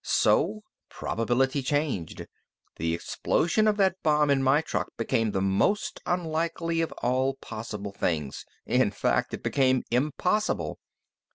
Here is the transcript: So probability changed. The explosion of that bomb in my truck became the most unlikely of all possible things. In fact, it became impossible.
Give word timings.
So 0.03 0.63
probability 0.89 1.61
changed. 1.61 2.25
The 2.77 2.95
explosion 2.95 3.67
of 3.67 3.77
that 3.77 4.01
bomb 4.01 4.31
in 4.31 4.41
my 4.41 4.61
truck 4.61 4.89
became 4.97 5.29
the 5.29 5.43
most 5.43 6.01
unlikely 6.07 6.81
of 6.81 6.91
all 7.03 7.35
possible 7.35 7.91
things. 7.91 8.43
In 8.65 8.89
fact, 8.89 9.31
it 9.31 9.43
became 9.43 9.83
impossible. 9.91 10.79